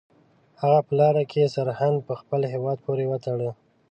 [0.61, 3.49] هغه په لاره کې سرهند په خپل هیواد پورې وتاړه.